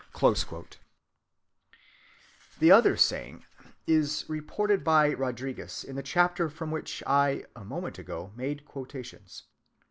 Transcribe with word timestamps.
(188) 0.15 0.79
The 2.57 2.71
other 2.71 2.97
saying 2.97 3.45
is 3.85 4.25
reported 4.27 4.83
by 4.83 5.13
Rodriguez 5.13 5.83
in 5.83 5.95
the 5.95 6.01
chapter 6.01 6.49
from 6.49 6.71
which 6.71 7.03
I 7.05 7.45
a 7.55 7.63
moment 7.63 7.99
ago 7.99 8.31
made 8.35 8.65
quotations. 8.65 9.43